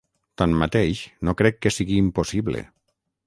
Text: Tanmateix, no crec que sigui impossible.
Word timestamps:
Tanmateix, 0.41 1.01
no 1.29 1.35
crec 1.43 1.61
que 1.65 1.75
sigui 1.77 2.01
impossible. 2.05 2.65